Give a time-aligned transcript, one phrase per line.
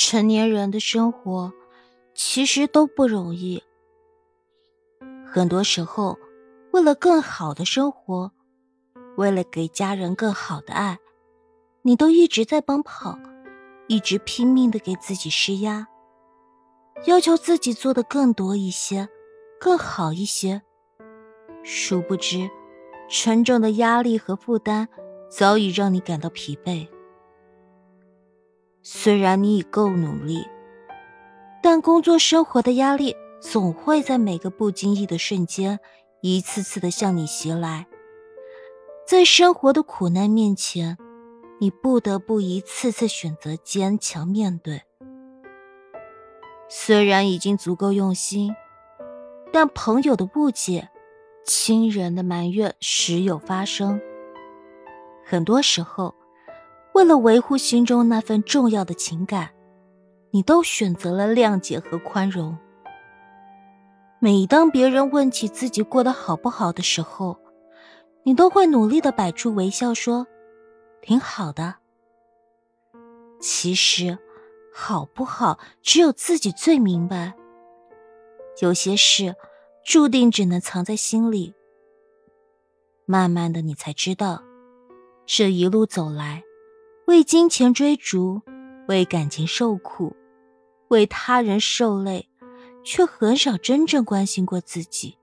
[0.00, 1.52] 成年人的生活
[2.14, 3.60] 其实都不容易。
[5.26, 6.16] 很多时候，
[6.70, 8.30] 为了更好的生活，
[9.16, 11.00] 为了给家人更好的爱，
[11.82, 13.18] 你都一直在奔跑，
[13.88, 15.88] 一直拼命的给自己施压，
[17.06, 19.08] 要求自己做的更多一些，
[19.58, 20.62] 更好一些。
[21.64, 22.48] 殊不知，
[23.10, 24.88] 沉重的压力和负担
[25.28, 26.86] 早已让你感到疲惫。
[28.90, 30.48] 虽然你已够努力，
[31.62, 35.78] 但工作生活的压力总会在每个不经意的瞬间，
[36.22, 37.86] 一次次的向你袭来。
[39.06, 40.96] 在生活的苦难面前，
[41.60, 44.80] 你不得不一次次选择坚强面对。
[46.70, 48.54] 虽然已经足够用心，
[49.52, 50.88] 但朋友的误解、
[51.44, 54.00] 亲人的埋怨时有发生。
[55.26, 56.14] 很多时候。
[56.98, 59.50] 为了维护心中那份重要的情感，
[60.32, 62.58] 你都选择了谅解和宽容。
[64.18, 67.38] 每当别人问起自己过得好不好的时候，
[68.24, 70.26] 你都会努力的摆出微笑，说
[71.00, 71.76] ：“挺好的。”
[73.38, 74.18] 其实，
[74.74, 77.32] 好不好只有自己最明白。
[78.60, 79.36] 有些事，
[79.84, 81.54] 注定只能藏在心里。
[83.06, 84.42] 慢慢的，你才知道，
[85.26, 86.42] 这一路走来。
[87.08, 88.42] 为金钱追逐，
[88.86, 90.14] 为感情受苦，
[90.88, 92.28] 为他人受累，
[92.84, 95.16] 却很少真正关心过自己。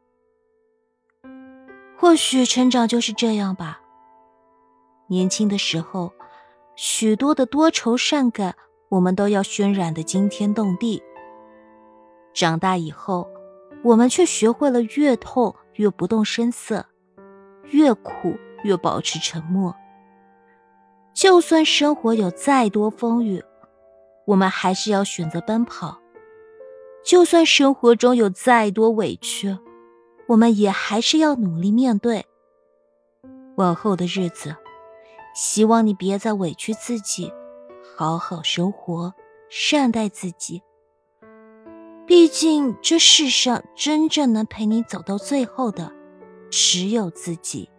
[1.96, 3.82] 或许成长就是这样吧。
[5.10, 6.12] 年轻的时候，
[6.76, 8.56] 许多的多愁善感，
[8.90, 11.04] 我们都要渲染的惊天动地。
[12.34, 13.30] 长大以后，
[13.84, 16.88] 我们却学会了越痛越不动声色，
[17.66, 19.76] 越苦越保持沉默。
[21.16, 23.42] 就算生活有再多风雨，
[24.26, 25.98] 我们还是要选择奔跑；
[27.06, 29.58] 就算生活中有再多委屈，
[30.28, 32.26] 我们也还是要努力面对。
[33.56, 34.58] 往后的日子，
[35.34, 37.32] 希望你别再委屈自己，
[37.96, 39.14] 好好生活，
[39.50, 40.62] 善待自己。
[42.06, 45.94] 毕竟这世上真正能陪你走到最后的，
[46.52, 47.70] 只有自己。